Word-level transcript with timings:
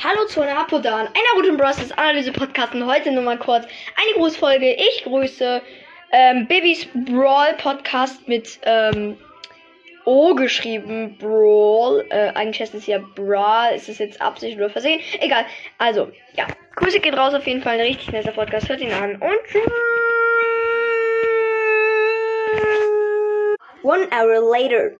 Hallo 0.00 0.26
zu 0.26 0.40
einer 0.40 0.60
Apodan, 0.60 1.08
einer 1.08 1.34
guten 1.34 1.56
Bros. 1.56 1.90
Analyse 1.96 2.30
Podcast 2.30 2.72
und 2.72 2.86
heute 2.86 3.10
nur 3.10 3.24
mal 3.24 3.36
kurz 3.36 3.64
eine 3.64 4.14
Grußfolge. 4.14 4.74
Ich 4.74 5.02
grüße 5.02 5.60
ähm, 6.12 6.46
Babys 6.46 6.86
Brawl 6.94 7.54
Podcast 7.54 8.28
mit 8.28 8.60
ähm, 8.62 9.16
O 10.04 10.36
geschrieben. 10.36 11.18
Brawl. 11.18 12.06
Äh, 12.10 12.28
eigentlich 12.34 12.60
heißt 12.60 12.76
es 12.76 12.86
ja 12.86 12.98
Brawl. 13.16 13.74
Ist 13.74 13.88
es 13.88 13.98
jetzt 13.98 14.22
Absicht 14.22 14.56
oder 14.56 14.70
Versehen? 14.70 15.00
Egal. 15.18 15.44
Also, 15.78 16.12
ja. 16.34 16.46
Grüße 16.76 17.00
geht 17.00 17.16
raus 17.16 17.34
auf 17.34 17.44
jeden 17.48 17.62
Fall. 17.62 17.74
Ein 17.74 17.80
richtig 17.80 18.12
netter 18.12 18.30
Podcast. 18.30 18.68
Hört 18.68 18.80
ihn 18.80 18.92
an 18.92 19.16
und 19.16 19.44
tschüss. 19.48 19.62
One 23.82 24.06
hour 24.12 24.48
later. 24.52 24.96